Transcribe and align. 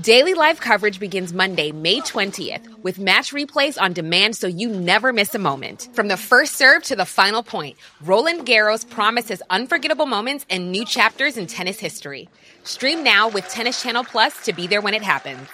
Daily 0.00 0.32
live 0.32 0.58
coverage 0.58 0.98
begins 0.98 1.34
Monday, 1.34 1.70
May 1.70 2.00
20th, 2.00 2.82
with 2.82 2.98
match 2.98 3.30
replays 3.34 3.78
on 3.78 3.92
demand 3.92 4.34
so 4.34 4.46
you 4.46 4.70
never 4.70 5.12
miss 5.12 5.34
a 5.34 5.38
moment. 5.38 5.90
From 5.92 6.08
the 6.08 6.16
first 6.16 6.56
serve 6.56 6.82
to 6.84 6.96
the 6.96 7.04
final 7.04 7.42
point, 7.42 7.76
Roland 8.00 8.46
Garros 8.46 8.88
promises 8.88 9.42
unforgettable 9.50 10.06
moments 10.06 10.46
and 10.48 10.72
new 10.72 10.86
chapters 10.86 11.36
in 11.36 11.46
tennis 11.46 11.78
history. 11.78 12.30
Stream 12.64 13.04
now 13.04 13.28
with 13.28 13.46
Tennis 13.50 13.82
Channel 13.82 14.04
Plus 14.04 14.32
to 14.46 14.54
be 14.54 14.66
there 14.66 14.80
when 14.80 14.94
it 14.94 15.02
happens. 15.02 15.46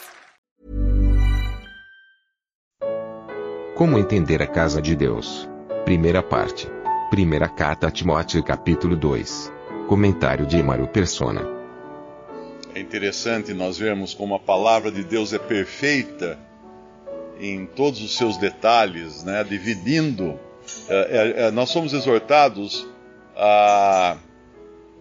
Como 3.77 3.98
entender 3.98 4.41
a 4.41 4.46
casa 4.46 4.80
de 4.80 4.95
Deus? 4.95 5.48
Primeira 5.84 6.23
parte. 6.23 6.68
Primeira 7.10 7.48
carta 7.48 7.88
a 7.88 7.91
Timóteo, 7.91 8.45
capítulo 8.45 8.95
2. 8.95 9.52
Comentário 9.88 10.46
de 10.46 10.59
Emaro 10.59 10.87
Persona. 10.87 11.58
É 12.78 12.80
interessante 12.80 13.52
nós 13.52 13.77
vermos 13.77 14.14
como 14.14 14.37
a 14.37 14.38
palavra 14.38 14.92
de 14.92 15.02
Deus 15.02 15.32
é 15.32 15.38
perfeita 15.38 16.38
em 17.41 17.66
todos 17.66 18.01
os 18.01 18.16
seus 18.16 18.37
detalhes, 18.37 19.24
né? 19.24 19.42
dividindo. 19.42 20.38
É, 20.88 20.95
é, 20.95 21.42
é, 21.46 21.51
nós 21.51 21.70
somos 21.70 21.92
exortados 21.92 22.87
a 23.37 24.16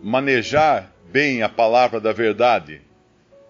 manejar 0.01 0.91
bem 1.11 1.43
a 1.43 1.49
palavra 1.49 2.01
da 2.01 2.11
verdade, 2.11 2.81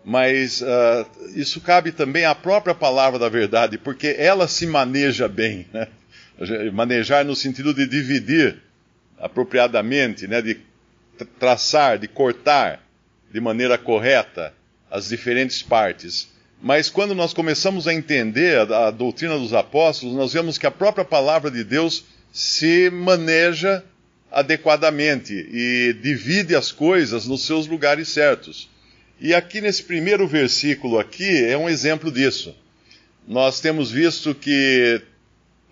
mas 0.03 0.61
uh, 0.61 1.07
isso 1.33 1.61
cabe 1.61 1.93
também 1.93 2.25
à 2.25 2.35
própria 2.35 2.75
palavra 2.75 3.17
da 3.17 3.29
verdade, 3.29 3.77
porque 3.77 4.13
ela 4.19 4.45
se 4.49 4.67
maneja 4.67 5.29
bem. 5.29 5.67
Né? 5.71 5.87
Manejar 6.73 7.23
no 7.23 7.33
sentido 7.33 7.73
de 7.73 7.87
dividir 7.87 8.61
apropriadamente, 9.17 10.27
né? 10.27 10.41
de 10.41 10.59
traçar, 11.39 11.97
de 11.97 12.09
cortar 12.09 12.86
de 13.31 13.39
maneira 13.39 13.77
correta 13.77 14.53
as 14.89 15.09
diferentes 15.09 15.61
partes. 15.61 16.29
Mas 16.61 16.89
quando 16.89 17.13
nós 17.13 17.33
começamos 17.33 17.87
a 17.87 17.93
entender 17.93 18.57
a, 18.71 18.87
a, 18.87 18.91
doutrina 18.91 19.37
dos 19.37 19.53
apóstolos, 19.53 20.15
nós 20.15 20.33
vemos 20.33 20.57
que 20.57 20.65
a 20.65 20.71
própria 20.71 21.05
palavra 21.05 21.51
de 21.51 21.63
Deus 21.63 22.05
se 22.31 22.89
maneja 22.89 23.83
adequadamente 24.31 25.33
e 25.33 25.93
divide 26.01 26.55
as 26.55 26.71
coisas 26.71 27.27
nos 27.27 27.45
seus 27.45 27.67
lugares 27.67 28.09
certos. 28.09 28.69
E 29.19 29.33
aqui 29.33 29.61
nesse 29.61 29.83
primeiro 29.83 30.27
versículo 30.27 30.99
aqui 30.99 31.45
é 31.45 31.57
um 31.57 31.69
exemplo 31.69 32.11
disso. 32.11 32.55
Nós 33.27 33.59
temos 33.59 33.91
visto 33.91 34.33
que 34.33 35.01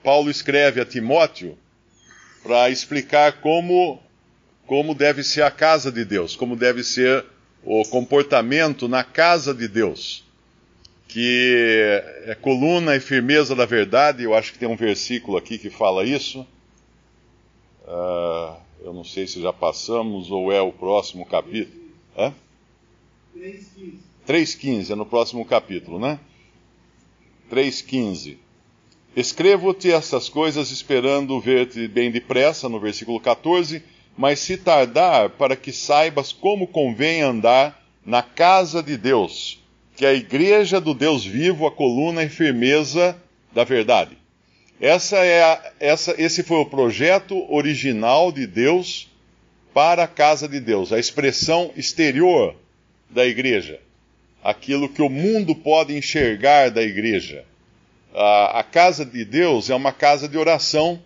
Paulo 0.03 0.30
escreve 0.30 0.81
a 0.81 0.86
Timóteo 0.86 1.58
para 2.44 2.69
explicar 2.69 3.42
como 3.42 4.02
como 4.67 4.95
deve 4.95 5.23
ser 5.23 5.44
a 5.44 5.52
casa 5.52 5.92
de 5.92 6.03
Deus, 6.03 6.36
como 6.36 6.56
deve 6.56 6.84
ser 6.84 7.23
o 7.66 7.84
comportamento 7.84 8.88
na 8.88 9.04
casa 9.04 9.54
de 9.54 9.68
Deus, 9.68 10.24
que 11.08 12.02
é 12.26 12.36
coluna 12.36 12.96
e 12.96 13.00
firmeza 13.00 13.56
da 13.56 13.66
verdade. 13.66 14.24
Eu 14.24 14.36
acho 14.36 14.54
que 14.54 14.60
tem 14.60 14.70
um 14.70 14.76
versículo 14.76 15.36
aqui 15.36 15.58
que 15.58 15.70
fala 15.70 16.04
isso. 16.04 16.46
Uh, 17.88 18.56
eu 18.82 18.94
não 18.94 19.04
sei 19.04 19.26
se 19.26 19.42
já 19.42 19.52
passamos 19.52 20.30
ou 20.30 20.52
é 20.52 20.62
o 20.62 20.72
próximo 20.72 21.26
capítulo. 21.26 21.84
3,15. 23.36 23.94
3,15 24.28 24.92
é 24.92 24.96
no 24.96 25.06
próximo 25.06 25.44
capítulo, 25.46 26.00
né? 26.00 26.20
3,15. 27.52 28.38
Escrevo-te 29.16 29.92
estas 29.92 30.30
coisas 30.30 30.72
esperando 30.72 31.40
ver-te 31.40 31.88
bem 31.88 32.12
depressa, 32.12 32.68
no 32.68 32.80
versículo 32.80 33.20
14 33.20 33.81
mas 34.18 34.40
se 34.40 34.58
tardar, 34.58 35.30
para 35.31 35.56
que 35.56 35.72
saibas 35.72 36.31
como 36.31 36.68
convém 36.68 37.22
andar 37.22 37.84
na 38.06 38.22
casa 38.22 38.81
de 38.81 38.96
Deus, 38.96 39.62
que 39.96 40.06
é 40.06 40.09
a 40.09 40.14
igreja 40.14 40.80
do 40.80 40.94
Deus 40.94 41.26
vivo, 41.26 41.68
a 41.68 41.72
coluna 41.72 42.24
e 42.24 42.30
firmeza 42.30 43.16
da 43.54 43.64
verdade. 43.64 44.18
Essa 44.80 45.18
é 45.18 45.42
a, 45.42 45.72
essa, 45.80 46.16
esse 46.18 46.44
foi 46.44 46.58
o 46.58 46.66
projeto 46.66 47.52
original 47.52 48.31
de 48.31 48.46
Deus 48.46 49.09
para 49.74 50.04
a 50.04 50.08
casa 50.08 50.48
de 50.48 50.59
Deus, 50.59 50.94
a 50.94 51.00
expressão 51.00 51.72
exterior 51.75 52.56
da 53.09 53.25
igreja, 53.25 53.80
aquilo 54.44 54.90
que 54.90 55.02
o 55.02 55.09
mundo 55.09 55.56
pode 55.56 55.96
enxergar 55.96 56.72
da 56.72 56.81
igreja. 56.81 57.44
A, 58.14 58.59
a 58.59 58.64
casa 58.64 59.06
de 59.06 59.25
Deus 59.25 59.70
é 59.70 59.75
uma 59.75 59.92
casa 59.92 60.28
de 60.28 60.38
oração 60.38 61.02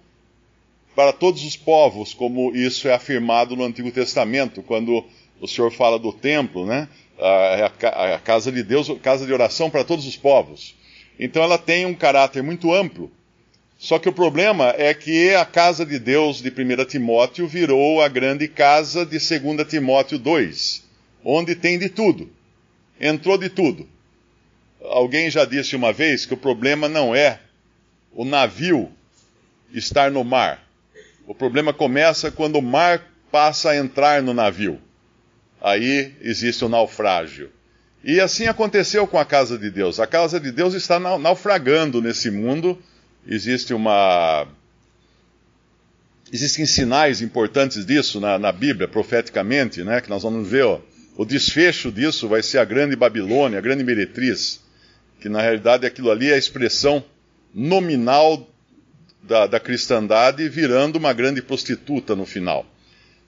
para 0.95 1.13
todos 1.13 1.43
os 1.43 1.55
povos, 1.55 2.13
como 2.13 2.55
isso 2.55 2.87
é 2.87 2.93
afirmado 2.93 3.55
no 3.55 3.63
Antigo 3.63 3.91
Testamento, 3.91 4.61
quando 4.61 5.03
o 5.39 5.47
Senhor 5.47 5.71
fala 5.71 5.97
do 5.97 6.11
templo, 6.11 6.65
né? 6.65 6.87
A, 7.17 8.15
a, 8.15 8.19
casa 8.19 8.51
de 8.51 8.63
Deus, 8.63 8.89
casa 9.01 9.25
de 9.25 9.33
oração 9.33 9.69
para 9.69 9.83
todos 9.83 10.05
os 10.05 10.15
povos. 10.15 10.75
Então 11.19 11.43
ela 11.43 11.57
tem 11.57 11.85
um 11.85 11.93
caráter 11.93 12.41
muito 12.41 12.73
amplo. 12.73 13.11
Só 13.77 13.97
que 13.97 14.09
o 14.09 14.13
problema 14.13 14.73
é 14.77 14.93
que 14.93 15.33
a 15.35 15.45
casa 15.45 15.85
de 15.85 15.99
Deus 15.99 16.41
de 16.41 16.49
1 16.49 16.85
Timóteo 16.85 17.47
virou 17.47 18.01
a 18.01 18.07
grande 18.07 18.47
casa 18.47 19.05
de 19.05 19.17
2 19.17 19.67
Timóteo 19.67 20.19
2, 20.19 20.83
onde 21.23 21.55
tem 21.55 21.79
de 21.79 21.89
tudo. 21.89 22.29
Entrou 22.99 23.37
de 23.37 23.49
tudo. 23.49 23.87
Alguém 24.81 25.29
já 25.29 25.45
disse 25.45 25.75
uma 25.75 25.93
vez 25.93 26.25
que 26.25 26.33
o 26.33 26.37
problema 26.37 26.89
não 26.89 27.15
é 27.15 27.39
o 28.13 28.25
navio 28.25 28.91
estar 29.73 30.11
no 30.11 30.23
mar. 30.23 30.68
O 31.29 31.35
problema 31.35 31.71
começa 31.71 32.31
quando 32.31 32.55
o 32.55 32.61
mar 32.61 33.03
passa 33.31 33.69
a 33.69 33.77
entrar 33.77 34.19
no 34.23 34.33
navio. 34.33 34.81
Aí 35.61 36.15
existe 36.21 36.65
o 36.65 36.69
naufrágio. 36.69 37.51
E 38.03 38.19
assim 38.19 38.47
aconteceu 38.47 39.05
com 39.05 39.19
a 39.19 39.23
casa 39.23 39.55
de 39.55 39.69
Deus. 39.69 39.99
A 39.99 40.07
casa 40.07 40.39
de 40.39 40.51
Deus 40.51 40.73
está 40.73 40.99
naufragando 40.99 42.01
nesse 42.01 42.31
mundo. 42.31 42.81
Existe 43.27 43.75
uma. 43.75 44.47
Existem 46.33 46.65
sinais 46.65 47.21
importantes 47.21 47.85
disso 47.85 48.19
na, 48.19 48.39
na 48.39 48.51
Bíblia, 48.51 48.87
profeticamente, 48.87 49.83
né? 49.83 50.01
Que 50.01 50.09
nós 50.09 50.23
vamos 50.23 50.49
ver. 50.49 50.65
Ó, 50.65 50.79
o 51.15 51.25
desfecho 51.25 51.91
disso 51.91 52.27
vai 52.27 52.41
ser 52.41 52.57
a 52.57 52.65
grande 52.65 52.95
Babilônia, 52.95 53.59
a 53.59 53.61
grande 53.61 53.83
meretriz. 53.83 54.61
Que 55.21 55.29
na 55.29 55.43
realidade 55.43 55.85
aquilo 55.85 56.09
ali 56.09 56.31
é 56.31 56.33
a 56.33 56.39
expressão 56.39 57.05
nominal 57.53 58.49
da, 59.21 59.47
da 59.47 59.59
cristandade 59.59 60.47
virando 60.49 60.97
uma 60.97 61.13
grande 61.13 61.41
prostituta 61.41 62.15
no 62.15 62.25
final. 62.25 62.65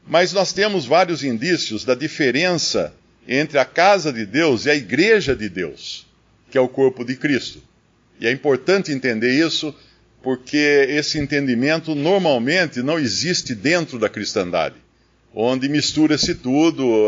Mas 0.08 0.34
nós 0.34 0.52
temos 0.52 0.86
vários 0.86 1.24
indícios 1.24 1.86
da 1.86 1.94
diferença 1.94 2.94
entre 3.28 3.60
a 3.60 3.66
casa 3.66 4.12
de 4.12 4.26
Deus 4.26 4.66
e 4.66 4.70
a 4.70 4.76
igreja 4.76 5.36
de 5.36 5.48
Deus, 5.48 6.08
que 6.50 6.58
é 6.58 6.62
o 6.62 6.68
corpo 6.68 7.06
de 7.06 7.16
Cristo. 7.16 7.62
E 8.20 8.28
é 8.28 8.32
importante 8.32 8.92
entender 8.92 9.32
isso, 9.32 9.74
porque 10.22 10.86
esse 10.90 11.20
entendimento 11.20 11.96
normalmente 11.96 12.82
não 12.82 13.00
existe 13.00 13.56
dentro 13.56 13.98
da 13.98 14.10
cristandade, 14.10 14.76
onde 15.34 15.70
mistura-se 15.70 16.36
tudo. 16.36 17.08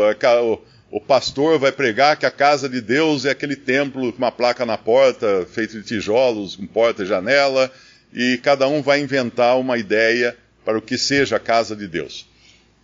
O 0.90 1.00
pastor 1.00 1.58
vai 1.58 1.72
pregar 1.72 2.16
que 2.16 2.26
a 2.26 2.30
casa 2.30 2.68
de 2.68 2.80
Deus 2.80 3.24
é 3.24 3.30
aquele 3.30 3.56
templo 3.56 4.12
com 4.12 4.18
uma 4.18 4.30
placa 4.30 4.64
na 4.64 4.78
porta, 4.78 5.46
feito 5.52 5.80
de 5.80 5.84
tijolos, 5.84 6.54
com 6.54 6.66
porta 6.66 7.02
e 7.02 7.06
janela, 7.06 7.70
e 8.14 8.38
cada 8.38 8.68
um 8.68 8.80
vai 8.80 9.00
inventar 9.00 9.58
uma 9.58 9.76
ideia 9.76 10.38
para 10.64 10.78
o 10.78 10.82
que 10.82 10.96
seja 10.96 11.36
a 11.36 11.40
casa 11.40 11.74
de 11.74 11.88
Deus. 11.88 12.26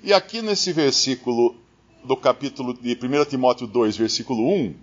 E 0.02 0.12
aqui 0.12 0.42
nesse 0.42 0.72
versículo 0.72 1.56
do 2.02 2.16
capítulo 2.16 2.74
de 2.74 2.98
1 3.00 3.24
Timóteo 3.26 3.66
2, 3.68 3.96
versículo 3.96 4.52
1, 4.52 4.74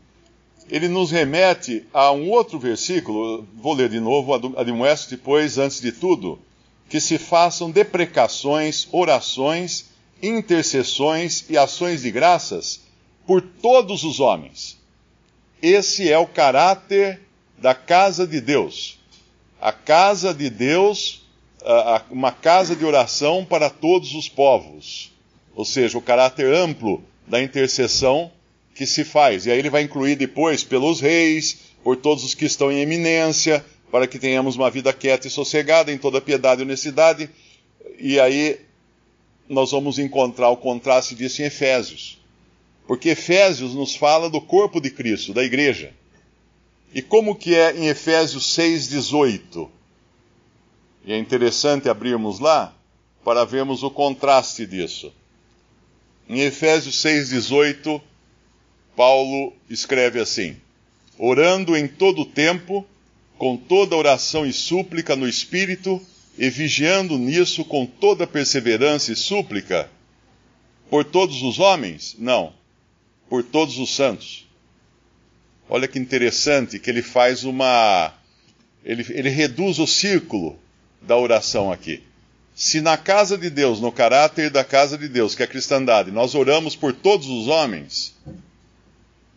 ele 0.70 0.88
nos 0.88 1.12
remete 1.12 1.86
a 1.94 2.12
um 2.12 2.30
outro 2.30 2.58
versículo, 2.58 3.46
vou 3.56 3.74
ler 3.74 3.90
de 3.90 4.00
novo, 4.00 4.34
admoesto 4.34 5.10
depois, 5.10 5.58
antes 5.58 5.82
de 5.82 5.92
tudo, 5.92 6.40
que 6.88 7.02
se 7.02 7.18
façam 7.18 7.70
deprecações, 7.70 8.88
orações, 8.92 9.88
intercessões 10.24 11.46
e 11.50 11.58
ações 11.58 12.04
de 12.04 12.12
graças 12.12 12.82
por 13.26 13.42
todos 13.42 14.04
os 14.04 14.20
homens. 14.20 14.78
Esse 15.62 16.10
é 16.10 16.18
o 16.18 16.28
caráter 16.28 17.22
da 17.58 17.74
casa 17.74 18.26
de 18.26 18.40
Deus 18.40 18.97
a 19.62 19.71
casa 19.71 20.33
de 20.33 20.50
Deus, 20.50 21.21
uma 22.09 22.31
casa 22.31 22.75
de 22.75 22.86
oração 22.86 23.44
para 23.44 23.69
todos 23.69 24.13
os 24.13 24.30
povos. 24.30 25.12
Ou 25.56 25.65
seja, 25.65 25.98
o 25.98 26.01
caráter 26.01 26.54
amplo 26.54 27.04
da 27.27 27.42
intercessão 27.42 28.31
que 28.75 28.86
se 28.86 29.04
faz. 29.04 29.45
E 29.45 29.51
aí 29.51 29.57
ele 29.57 29.69
vai 29.69 29.81
incluir 29.81 30.15
depois 30.15 30.63
pelos 30.63 31.01
reis, 31.01 31.57
por 31.83 31.98
todos 31.98 32.24
os 32.24 32.36
que 32.36 32.45
estão 32.45 32.71
em 32.71 32.80
eminência, 32.80 33.65
para 33.92 34.06
que 34.06 34.19
tenhamos 34.19 34.56
uma 34.56 34.69
vida 34.69 34.94
quieta 34.94 35.27
e 35.27 35.31
sossegada 35.31 35.92
em 35.92 35.98
toda 35.98 36.21
piedade 36.21 36.62
e 36.62 36.63
honestidade. 36.63 37.30
E 37.98 38.19
aí 38.19 38.59
nós 39.50 39.71
vamos 39.71 39.98
encontrar 39.98 40.50
o 40.50 40.57
contraste 40.57 41.15
disso 41.15 41.42
em 41.42 41.45
Efésios. 41.45 42.19
Porque 42.86 43.09
Efésios 43.09 43.74
nos 43.74 43.95
fala 43.95 44.30
do 44.30 44.39
corpo 44.39 44.80
de 44.80 44.92
Cristo, 44.92 45.33
da 45.33 45.44
igreja. 45.44 45.92
E 46.94 47.01
como 47.01 47.36
que 47.36 47.54
é 47.56 47.75
em 47.75 47.88
Efésios 47.88 48.56
6:18? 48.56 49.69
E 51.06 51.13
é 51.13 51.18
interessante 51.18 51.89
abrirmos 51.89 52.39
lá 52.39 52.74
para 53.24 53.45
vermos 53.45 53.84
o 53.84 53.92
contraste 53.92 54.66
disso. 54.66 55.13
Em 56.30 56.42
Efésios 56.42 56.95
6:18, 57.01 58.01
Paulo 58.95 59.54
escreve 59.69 60.19
assim: 60.19 60.57
Orando 61.19 61.75
em 61.75 61.88
todo 61.88 62.22
o 62.22 62.25
tempo, 62.25 62.86
com 63.38 63.57
toda 63.57 63.95
oração 63.95 64.45
e 64.45 64.54
súplica 64.54 65.16
no 65.16 65.28
espírito, 65.28 66.01
e 66.38 66.50
vigiando 66.50 67.18
nisso 67.18 67.66
com 67.66 67.86
toda 67.86 68.25
perseverança 68.25 69.12
e 69.12 69.16
súplica, 69.16 69.90
por 70.90 71.04
todos 71.04 71.42
os 71.42 71.60
homens? 71.60 72.16
Não, 72.18 72.54
por 73.30 73.44
todos 73.44 73.78
os 73.78 73.94
santos. 73.94 74.47
Olha 75.69 75.88
que 75.88 76.00
interessante 76.00 76.80
que 76.80 76.90
ele 76.90 77.02
faz 77.02 77.44
uma. 77.44 78.14
Ele, 78.84 79.06
ele 79.10 79.30
reduz 79.30 79.80
o 79.80 79.88
círculo 79.88 80.58
da 81.02 81.18
oração 81.18 81.72
aqui. 81.72 82.02
Se 82.56 82.81
na 82.81 82.98
casa 82.98 83.38
de 83.38 83.50
Deus, 83.50 83.80
no 83.80 83.92
caráter 83.92 84.50
da 84.50 84.64
casa 84.64 84.98
de 84.98 85.08
Deus, 85.08 85.36
que 85.36 85.44
é 85.44 85.46
a 85.46 85.50
cristandade, 85.50 86.10
nós 86.10 86.34
oramos 86.34 86.75
por 86.75 86.94
todos 86.94 87.28
os 87.28 87.48
homens, 87.48 88.16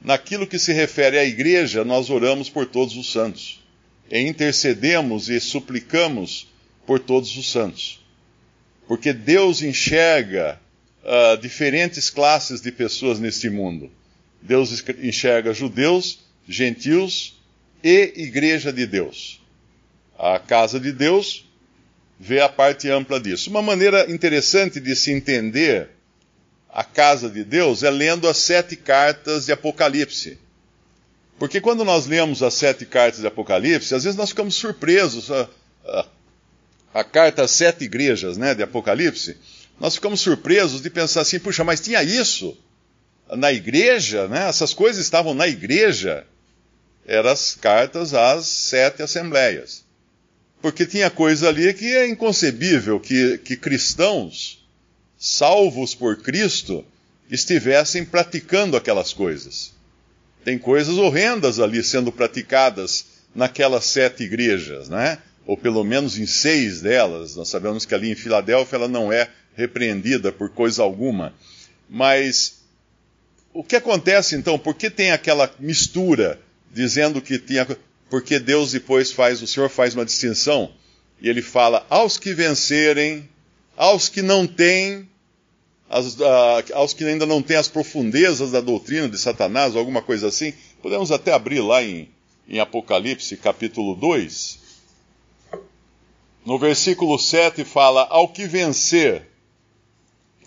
naquilo 0.02 0.46
que 0.46 0.58
se 0.58 0.72
refere 0.72 1.18
à 1.18 1.24
igreja, 1.24 1.84
nós 1.84 2.08
oramos 2.08 2.48
por 2.48 2.64
todos 2.64 2.96
os 2.96 3.12
santos. 3.12 3.62
E 4.10 4.20
intercedemos 4.20 5.28
e 5.28 5.38
suplicamos 5.38 6.48
por 6.86 6.98
todos 6.98 7.36
os 7.36 7.50
santos. 7.50 8.00
Porque 8.88 9.12
Deus 9.12 9.62
enxerga 9.62 10.58
uh, 11.04 11.36
diferentes 11.38 12.08
classes 12.08 12.60
de 12.60 12.72
pessoas 12.72 13.20
neste 13.20 13.50
mundo. 13.50 13.90
Deus 14.42 14.82
enxerga 15.02 15.52
judeus, 15.52 16.20
gentios 16.48 17.40
e 17.82 18.12
igreja 18.16 18.72
de 18.72 18.86
Deus. 18.86 19.40
A 20.18 20.38
casa 20.38 20.78
de 20.78 20.92
Deus 20.92 21.46
vê 22.18 22.40
a 22.40 22.48
parte 22.48 22.90
ampla 22.90 23.18
disso. 23.18 23.50
Uma 23.50 23.62
maneira 23.62 24.10
interessante 24.10 24.80
de 24.80 24.94
se 24.94 25.10
entender 25.10 25.88
a 26.68 26.84
casa 26.84 27.28
de 27.28 27.42
Deus 27.42 27.82
é 27.82 27.90
lendo 27.90 28.28
as 28.28 28.36
sete 28.36 28.76
cartas 28.76 29.46
de 29.46 29.52
Apocalipse. 29.52 30.38
Porque 31.38 31.60
quando 31.60 31.84
nós 31.84 32.06
lemos 32.06 32.42
as 32.42 32.54
sete 32.54 32.84
cartas 32.84 33.20
de 33.20 33.26
Apocalipse, 33.26 33.94
às 33.94 34.04
vezes 34.04 34.16
nós 34.16 34.28
ficamos 34.28 34.54
surpresos. 34.54 35.30
A, 35.30 35.48
a, 35.86 36.06
a 36.92 37.04
carta 37.04 37.42
às 37.42 37.50
sete 37.50 37.84
igrejas 37.84 38.36
né, 38.36 38.54
de 38.54 38.62
Apocalipse, 38.62 39.38
nós 39.78 39.94
ficamos 39.94 40.20
surpresos 40.20 40.82
de 40.82 40.90
pensar 40.90 41.22
assim, 41.22 41.38
puxa, 41.38 41.64
mas 41.64 41.80
tinha 41.80 42.02
isso 42.02 42.56
na 43.36 43.52
igreja, 43.52 44.28
né? 44.28 44.48
essas 44.48 44.74
coisas 44.74 45.02
estavam 45.02 45.34
na 45.34 45.46
igreja. 45.46 46.26
Eram 47.06 47.30
as 47.30 47.54
cartas 47.54 48.14
às 48.14 48.46
sete 48.46 49.02
assembleias. 49.02 49.84
Porque 50.60 50.84
tinha 50.84 51.10
coisa 51.10 51.48
ali 51.48 51.72
que 51.72 51.86
é 51.86 52.06
inconcebível 52.06 53.00
que, 53.00 53.38
que 53.38 53.56
cristãos, 53.56 54.64
salvos 55.18 55.94
por 55.94 56.18
Cristo, 56.18 56.84
estivessem 57.30 58.04
praticando 58.04 58.76
aquelas 58.76 59.12
coisas. 59.12 59.72
Tem 60.44 60.58
coisas 60.58 60.96
horrendas 60.96 61.58
ali 61.58 61.82
sendo 61.82 62.12
praticadas 62.12 63.06
naquelas 63.34 63.84
sete 63.84 64.24
igrejas, 64.24 64.88
né? 64.88 65.18
Ou 65.46 65.56
pelo 65.56 65.84
menos 65.84 66.18
em 66.18 66.26
seis 66.26 66.80
delas. 66.80 67.36
Nós 67.36 67.48
sabemos 67.48 67.86
que 67.86 67.94
ali 67.94 68.10
em 68.10 68.14
Filadélfia 68.14 68.76
ela 68.76 68.88
não 68.88 69.12
é 69.12 69.28
repreendida 69.54 70.30
por 70.30 70.50
coisa 70.50 70.82
alguma. 70.82 71.34
Mas 71.88 72.59
o 73.52 73.64
que 73.64 73.76
acontece 73.76 74.36
então? 74.36 74.58
Por 74.58 74.74
que 74.74 74.88
tem 74.90 75.10
aquela 75.10 75.52
mistura 75.58 76.40
dizendo 76.72 77.20
que 77.20 77.38
tinha 77.38 77.66
porque 78.10 78.40
Deus 78.40 78.72
depois 78.72 79.12
faz, 79.12 79.40
o 79.40 79.46
Senhor 79.46 79.68
faz 79.68 79.94
uma 79.94 80.04
distinção 80.04 80.72
e 81.22 81.28
ele 81.28 81.40
fala 81.40 81.86
aos 81.88 82.18
que 82.18 82.34
vencerem, 82.34 83.28
aos 83.76 84.08
que 84.08 84.20
não 84.20 84.46
têm, 84.46 85.08
aos, 85.88 86.16
uh, 86.16 86.74
aos 86.74 86.92
que 86.92 87.04
ainda 87.04 87.24
não 87.24 87.40
têm 87.40 87.56
as 87.56 87.68
profundezas 87.68 88.50
da 88.50 88.60
doutrina 88.60 89.08
de 89.08 89.16
Satanás, 89.16 89.74
ou 89.74 89.78
alguma 89.78 90.02
coisa 90.02 90.26
assim. 90.26 90.52
Podemos 90.82 91.12
até 91.12 91.32
abrir 91.32 91.60
lá 91.60 91.82
em, 91.82 92.10
em 92.48 92.58
Apocalipse 92.58 93.36
capítulo 93.36 93.94
2. 93.94 94.58
No 96.44 96.58
versículo 96.58 97.18
7 97.18 97.64
fala: 97.64 98.06
Ao 98.10 98.26
que 98.26 98.46
vencer, 98.46 99.29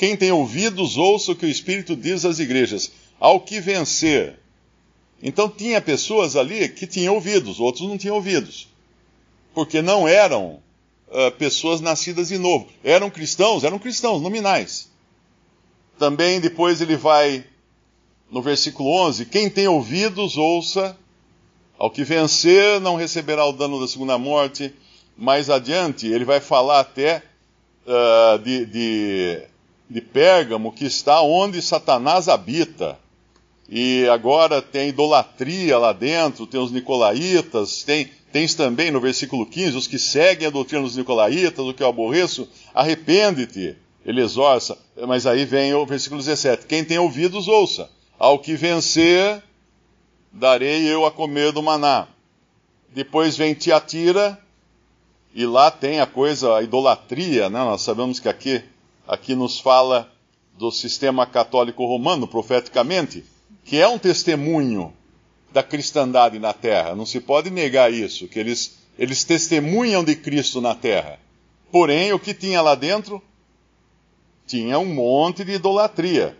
quem 0.03 0.17
tem 0.17 0.33
ouvidos, 0.33 0.97
ouça 0.97 1.31
o 1.31 1.35
que 1.35 1.45
o 1.45 1.49
Espírito 1.49 1.95
diz 1.95 2.25
às 2.25 2.37
igrejas. 2.37 2.91
Ao 3.17 3.39
que 3.39 3.61
vencer, 3.61 4.37
então 5.21 5.47
tinha 5.47 5.79
pessoas 5.79 6.35
ali 6.35 6.67
que 6.67 6.85
tinham 6.85 7.15
ouvidos, 7.15 7.57
outros 7.57 7.87
não 7.87 7.97
tinham 7.97 8.17
ouvidos. 8.17 8.67
Porque 9.53 9.81
não 9.81 10.05
eram 10.05 10.59
uh, 11.07 11.31
pessoas 11.37 11.79
nascidas 11.79 12.27
de 12.27 12.37
novo. 12.37 12.67
Eram 12.83 13.09
cristãos, 13.09 13.63
eram 13.63 13.79
cristãos 13.79 14.21
nominais. 14.21 14.91
Também 15.97 16.41
depois 16.41 16.81
ele 16.81 16.97
vai 16.97 17.45
no 18.29 18.41
versículo 18.41 18.89
11: 19.07 19.27
Quem 19.27 19.49
tem 19.49 19.69
ouvidos, 19.69 20.35
ouça. 20.35 20.97
Ao 21.79 21.89
que 21.89 22.03
vencer, 22.03 22.81
não 22.81 22.97
receberá 22.97 23.45
o 23.45 23.53
dano 23.53 23.79
da 23.79 23.87
segunda 23.87 24.17
morte. 24.17 24.75
Mais 25.15 25.49
adiante, 25.49 26.07
ele 26.07 26.25
vai 26.25 26.41
falar 26.41 26.81
até 26.81 27.23
uh, 27.87 28.37
de, 28.39 28.65
de, 28.65 29.52
de 29.89 30.01
Pérgamo, 30.01 30.71
que 30.71 30.85
está 30.85 31.21
onde 31.21 31.61
Satanás 31.61 32.27
habita. 32.27 32.97
E 33.69 34.07
agora 34.09 34.61
tem 34.61 34.89
idolatria 34.89 35.77
lá 35.77 35.93
dentro, 35.93 36.45
tem 36.45 36.59
os 36.59 36.71
nicolaítas, 36.71 37.83
tem, 37.83 38.09
tens 38.31 38.53
também 38.53 38.91
no 38.91 38.99
versículo 38.99 39.45
15 39.45 39.77
os 39.77 39.87
que 39.87 39.97
seguem 39.97 40.47
a 40.47 40.51
doutrina 40.51 40.83
dos 40.83 40.97
nicolaítas, 40.97 41.65
o 41.65 41.73
que 41.73 41.81
eu 41.81 41.87
aborreço, 41.87 42.47
arrepende-te, 42.73 43.75
ele 44.05 44.21
exorça. 44.21 44.77
Mas 45.07 45.25
aí 45.25 45.45
vem 45.45 45.73
o 45.73 45.85
versículo 45.85 46.21
17: 46.21 46.65
quem 46.67 46.83
tem 46.83 46.97
ouvidos, 46.99 47.47
ouça. 47.47 47.89
Ao 48.19 48.37
que 48.39 48.55
vencer, 48.55 49.41
darei 50.31 50.87
eu 50.87 51.05
a 51.05 51.11
comer 51.11 51.51
do 51.51 51.63
maná. 51.63 52.07
Depois 52.93 53.35
vem 53.35 53.53
Tiatira, 53.53 54.39
e 55.33 55.45
lá 55.45 55.71
tem 55.71 55.99
a 55.99 56.05
coisa, 56.05 56.57
a 56.57 56.61
idolatria, 56.61 57.49
né? 57.49 57.59
Nós 57.59 57.81
sabemos 57.81 58.19
que 58.19 58.29
aqui, 58.29 58.63
aqui 59.07 59.35
nos 59.35 59.59
fala 59.59 60.11
do 60.57 60.71
sistema 60.71 61.25
católico 61.25 61.85
romano, 61.85 62.27
profeticamente 62.27 63.23
que 63.63 63.77
é 63.77 63.87
um 63.87 63.97
testemunho 63.97 64.93
da 65.51 65.63
cristandade 65.63 66.39
na 66.39 66.53
terra. 66.53 66.95
Não 66.95 67.05
se 67.05 67.19
pode 67.19 67.49
negar 67.49 67.91
isso, 67.93 68.27
que 68.27 68.39
eles, 68.39 68.79
eles 68.97 69.23
testemunham 69.23 70.03
de 70.03 70.15
Cristo 70.15 70.59
na 70.59 70.75
terra. 70.75 71.19
Porém, 71.71 72.11
o 72.13 72.19
que 72.19 72.33
tinha 72.33 72.61
lá 72.61 72.75
dentro? 72.75 73.21
Tinha 74.45 74.77
um 74.79 74.93
monte 74.93 75.43
de 75.43 75.53
idolatria. 75.53 76.37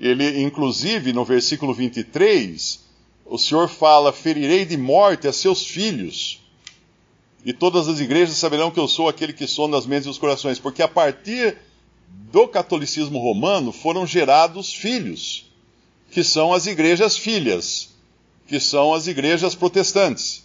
Ele, 0.00 0.42
inclusive, 0.42 1.12
no 1.12 1.24
versículo 1.24 1.74
23, 1.74 2.80
o 3.24 3.38
Senhor 3.38 3.68
fala: 3.68 4.12
Ferirei 4.12 4.64
de 4.64 4.76
morte 4.76 5.28
a 5.28 5.32
seus 5.32 5.66
filhos, 5.66 6.40
e 7.44 7.52
todas 7.52 7.88
as 7.88 8.00
igrejas 8.00 8.36
saberão 8.36 8.70
que 8.70 8.80
eu 8.80 8.88
sou 8.88 9.08
aquele 9.08 9.32
que 9.32 9.46
sonda 9.46 9.78
as 9.78 9.86
mentes 9.86 10.06
e 10.06 10.10
os 10.10 10.18
corações, 10.18 10.58
porque 10.58 10.82
a 10.82 10.88
partir 10.88 11.56
do 12.08 12.48
catolicismo 12.48 13.18
romano 13.18 13.72
foram 13.72 14.06
gerados 14.06 14.72
filhos 14.72 15.46
que 16.10 16.22
são 16.24 16.52
as 16.52 16.66
igrejas 16.66 17.16
filhas, 17.16 17.90
que 18.46 18.60
são 18.60 18.94
as 18.94 19.06
igrejas 19.06 19.54
protestantes, 19.54 20.44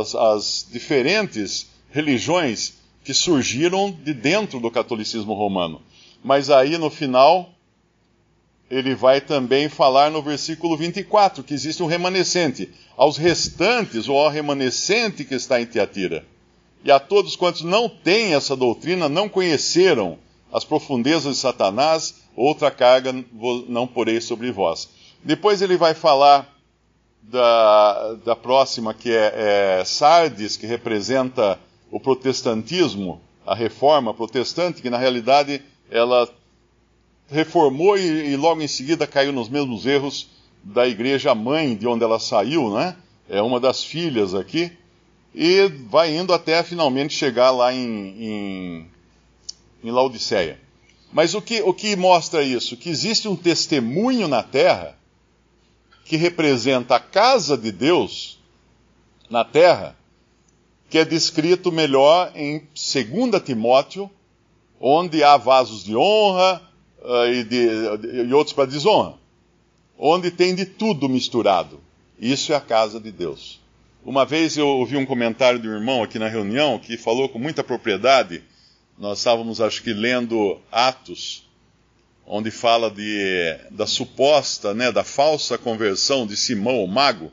as, 0.00 0.14
as 0.14 0.66
diferentes 0.70 1.68
religiões 1.90 2.74
que 3.04 3.14
surgiram 3.14 3.90
de 3.90 4.12
dentro 4.12 4.58
do 4.58 4.70
catolicismo 4.70 5.34
romano. 5.34 5.80
Mas 6.24 6.50
aí 6.50 6.76
no 6.76 6.90
final, 6.90 7.50
ele 8.68 8.94
vai 8.94 9.20
também 9.20 9.68
falar 9.68 10.10
no 10.10 10.20
versículo 10.20 10.76
24 10.76 11.44
que 11.44 11.54
existe 11.54 11.82
um 11.82 11.86
remanescente. 11.86 12.68
Aos 12.96 13.16
restantes, 13.16 14.08
ou 14.08 14.18
ao 14.18 14.30
remanescente 14.30 15.24
que 15.24 15.34
está 15.34 15.60
em 15.60 15.66
Tiatira. 15.66 16.26
E 16.84 16.90
a 16.90 16.98
todos 16.98 17.36
quantos 17.36 17.62
não 17.62 17.88
têm 17.88 18.34
essa 18.34 18.56
doutrina, 18.56 19.08
não 19.08 19.28
conheceram 19.28 20.18
as 20.52 20.64
profundezas 20.64 21.36
de 21.36 21.40
Satanás, 21.40 22.22
outra 22.36 22.70
carga 22.70 23.12
não 23.68 23.86
porei 23.86 24.20
sobre 24.20 24.50
vós. 24.50 24.88
Depois 25.22 25.60
ele 25.62 25.76
vai 25.76 25.94
falar 25.94 26.54
da, 27.22 28.14
da 28.24 28.36
próxima, 28.36 28.94
que 28.94 29.10
é, 29.10 29.80
é 29.80 29.84
Sardes, 29.84 30.56
que 30.56 30.66
representa 30.66 31.58
o 31.90 31.98
protestantismo, 31.98 33.20
a 33.44 33.54
reforma 33.54 34.14
protestante, 34.14 34.82
que 34.82 34.90
na 34.90 34.98
realidade 34.98 35.62
ela 35.90 36.28
reformou 37.28 37.98
e, 37.98 38.32
e, 38.32 38.36
logo 38.36 38.60
em 38.62 38.68
seguida 38.68 39.06
caiu 39.06 39.32
nos 39.32 39.48
mesmos 39.48 39.86
erros 39.86 40.28
da 40.62 40.86
igreja 40.86 41.34
mãe 41.34 41.74
de 41.74 41.86
onde 41.86 42.04
ela 42.04 42.18
saiu, 42.18 42.72
né? 42.72 42.96
É 43.28 43.42
uma 43.42 43.58
das 43.58 43.82
filhas 43.82 44.34
aqui. 44.34 44.72
E 45.34 45.66
vai 45.90 46.16
indo 46.16 46.32
até 46.32 46.62
finalmente 46.62 47.12
chegar 47.12 47.50
lá 47.50 47.72
em, 47.72 48.14
em, 48.18 48.90
em 49.88 49.92
Laodiceia. 49.92 50.60
Mas 51.12 51.34
o 51.34 51.40
que, 51.40 51.62
o 51.62 51.72
que 51.72 51.94
mostra 51.96 52.42
isso? 52.42 52.76
Que 52.76 52.90
existe 52.90 53.28
um 53.28 53.36
testemunho 53.36 54.28
na 54.28 54.42
terra 54.42 54.98
que 56.04 56.16
representa 56.16 56.96
a 56.96 57.00
casa 57.00 57.56
de 57.56 57.72
Deus 57.72 58.38
na 59.28 59.44
terra, 59.44 59.96
que 60.88 60.98
é 60.98 61.04
descrito 61.04 61.72
melhor 61.72 62.30
em 62.34 62.60
2 62.60 63.42
Timóteo, 63.44 64.10
onde 64.80 65.24
há 65.24 65.36
vasos 65.36 65.84
de 65.84 65.96
honra 65.96 66.62
uh, 67.02 67.26
e, 67.26 67.42
de, 67.42 68.28
e 68.28 68.32
outros 68.32 68.54
para 68.54 68.66
desonra, 68.66 69.14
onde 69.98 70.30
tem 70.30 70.54
de 70.54 70.64
tudo 70.64 71.08
misturado. 71.08 71.80
Isso 72.18 72.52
é 72.52 72.56
a 72.56 72.60
casa 72.60 73.00
de 73.00 73.10
Deus. 73.10 73.60
Uma 74.04 74.24
vez 74.24 74.56
eu 74.56 74.68
ouvi 74.68 74.96
um 74.96 75.04
comentário 75.04 75.58
de 75.58 75.68
um 75.68 75.72
irmão 75.72 76.02
aqui 76.02 76.18
na 76.18 76.28
reunião 76.28 76.78
que 76.78 76.96
falou 76.96 77.28
com 77.28 77.40
muita 77.40 77.64
propriedade. 77.64 78.44
Nós 78.98 79.18
estávamos, 79.18 79.60
acho 79.60 79.82
que, 79.82 79.92
lendo 79.92 80.58
Atos, 80.72 81.46
onde 82.26 82.50
fala 82.50 82.90
de, 82.90 83.56
da 83.70 83.86
suposta, 83.86 84.74
né, 84.74 84.90
da 84.90 85.04
falsa 85.04 85.58
conversão 85.58 86.26
de 86.26 86.36
Simão, 86.36 86.82
o 86.82 86.88
mago. 86.88 87.30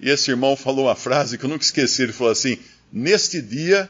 E 0.00 0.10
esse 0.10 0.30
irmão 0.30 0.56
falou 0.56 0.86
uma 0.86 0.96
frase 0.96 1.38
que 1.38 1.44
eu 1.44 1.48
nunca 1.48 1.64
esqueci. 1.64 2.02
Ele 2.02 2.12
falou 2.12 2.32
assim: 2.32 2.58
Neste 2.92 3.40
dia 3.40 3.88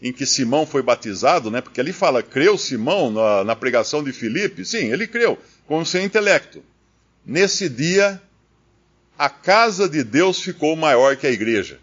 em 0.00 0.12
que 0.12 0.26
Simão 0.26 0.64
foi 0.64 0.82
batizado, 0.82 1.50
né, 1.50 1.60
porque 1.60 1.80
ali 1.80 1.92
fala, 1.92 2.22
creu 2.22 2.56
Simão 2.56 3.10
na, 3.10 3.42
na 3.42 3.56
pregação 3.56 4.04
de 4.04 4.12
Filipe? 4.12 4.64
Sim, 4.64 4.92
ele 4.92 5.06
creu, 5.06 5.36
com 5.66 5.80
o 5.80 5.86
seu 5.86 6.02
intelecto. 6.02 6.62
Nesse 7.26 7.68
dia, 7.68 8.22
a 9.18 9.28
casa 9.28 9.88
de 9.88 10.04
Deus 10.04 10.40
ficou 10.40 10.76
maior 10.76 11.16
que 11.16 11.26
a 11.26 11.30
igreja. 11.30 11.80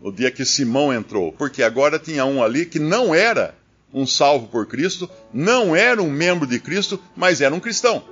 No 0.00 0.12
dia 0.12 0.30
que 0.30 0.44
Simão 0.44 0.92
entrou. 0.92 1.32
Porque 1.32 1.62
agora 1.62 1.98
tinha 1.98 2.24
um 2.24 2.42
ali 2.42 2.64
que 2.64 2.78
não 2.78 3.14
era 3.14 3.54
um 3.92 4.06
salvo 4.06 4.46
por 4.46 4.66
Cristo, 4.66 5.10
não 5.32 5.74
era 5.74 6.02
um 6.02 6.10
membro 6.10 6.46
de 6.46 6.58
Cristo, 6.58 6.98
mas 7.16 7.40
era 7.40 7.54
um 7.54 7.60
cristão. 7.60 8.02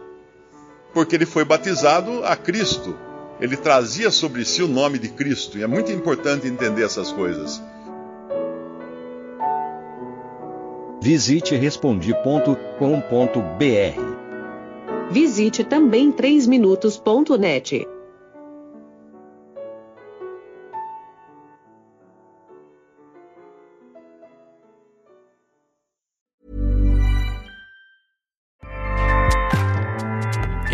Porque 0.92 1.16
ele 1.16 1.26
foi 1.26 1.44
batizado 1.44 2.24
a 2.24 2.36
Cristo. 2.36 2.96
Ele 3.40 3.56
trazia 3.56 4.10
sobre 4.10 4.44
si 4.44 4.62
o 4.62 4.68
nome 4.68 4.98
de 4.98 5.08
Cristo. 5.08 5.56
E 5.56 5.62
é 5.62 5.66
muito 5.66 5.92
importante 5.92 6.46
entender 6.46 6.82
essas 6.82 7.12
coisas. 7.12 7.62
Visite 11.00 11.54
respondi.com.br. 11.54 14.18
Visite 15.10 15.64
também 15.64 16.12
3minutos.net. 16.12 17.86